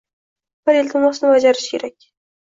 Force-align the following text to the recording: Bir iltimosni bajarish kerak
Bir 0.69 0.77
iltimosni 0.77 1.29
bajarish 1.33 1.67
kerak 1.75 2.09